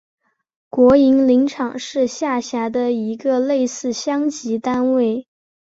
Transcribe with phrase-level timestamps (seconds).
[0.67, 5.27] 国营林场是下辖的一个类似乡级单位。